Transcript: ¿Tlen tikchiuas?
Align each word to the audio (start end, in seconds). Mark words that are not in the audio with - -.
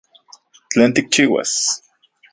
¿Tlen 0.71 0.91
tikchiuas? 0.95 1.51